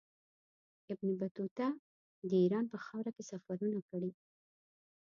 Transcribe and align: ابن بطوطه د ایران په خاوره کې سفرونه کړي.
ابن 0.93 1.09
بطوطه 1.19 1.67
د 2.29 2.31
ایران 2.43 2.65
په 2.71 2.77
خاوره 2.85 3.11
کې 3.15 3.23
سفرونه 3.31 3.79
کړي. 3.89 4.11